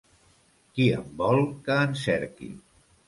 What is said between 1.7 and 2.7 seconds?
en cerqui.